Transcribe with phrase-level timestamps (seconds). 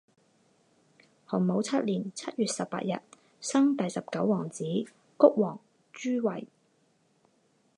[1.27, 2.99] 洪武七年七月十八日
[3.39, 4.63] 生第十九皇子
[5.15, 5.59] 谷王
[5.93, 6.47] 朱橞。